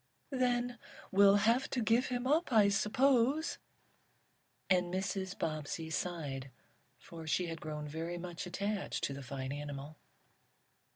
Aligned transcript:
"Then 0.31 0.79
we'll 1.11 1.35
have 1.35 1.69
to 1.69 1.79
give 1.79 2.07
him 2.07 2.25
up 2.25 2.51
I 2.51 2.69
suppose," 2.69 3.59
and 4.67 4.91
Mrs. 4.91 5.37
Bobbsey 5.37 5.91
sighed, 5.91 6.49
for 6.97 7.27
she 7.27 7.45
had 7.45 7.61
grown 7.61 7.87
very 7.87 8.17
much 8.17 8.47
attached 8.47 9.03
to 9.03 9.13
the 9.13 9.21
fine 9.21 9.51
animal. 9.51 9.99